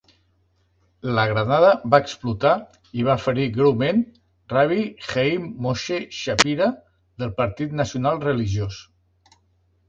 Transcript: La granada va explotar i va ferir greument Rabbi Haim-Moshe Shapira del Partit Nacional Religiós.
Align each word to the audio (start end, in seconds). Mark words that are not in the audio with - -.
La 1.17 1.23
granada 1.31 1.67
va 1.95 1.99
explotar 2.03 2.53
i 3.01 3.05
va 3.07 3.17
ferir 3.25 3.45
greument 3.57 4.01
Rabbi 4.55 4.79
Haim-Moshe 5.11 6.01
Shapira 6.21 6.71
del 7.25 7.31
Partit 7.43 7.77
Nacional 7.83 8.19
Religiós. 8.27 8.81